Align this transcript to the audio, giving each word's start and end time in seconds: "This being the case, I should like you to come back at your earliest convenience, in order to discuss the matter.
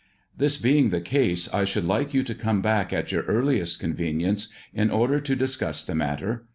"This 0.39 0.57
being 0.57 0.89
the 0.89 0.99
case, 0.99 1.47
I 1.53 1.63
should 1.63 1.85
like 1.85 2.11
you 2.11 2.23
to 2.23 2.33
come 2.33 2.59
back 2.63 2.91
at 2.91 3.11
your 3.11 3.21
earliest 3.25 3.79
convenience, 3.79 4.47
in 4.73 4.89
order 4.89 5.19
to 5.19 5.35
discuss 5.35 5.83
the 5.83 5.93
matter. 5.93 6.47